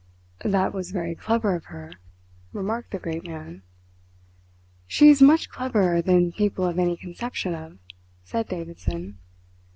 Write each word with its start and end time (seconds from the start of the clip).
"That 0.45 0.73
was 0.73 0.89
very 0.89 1.13
clever 1.13 1.53
of 1.55 1.65
her," 1.65 1.91
remarked 2.53 2.89
the 2.89 2.97
great 2.97 3.27
man. 3.27 3.61
"She's 4.87 5.21
much 5.21 5.49
cleverer 5.51 6.01
than 6.01 6.31
people 6.31 6.65
have 6.65 6.79
any 6.79 6.97
conception 6.97 7.53
of," 7.53 7.77
said 8.23 8.47
Davidson. 8.47 9.19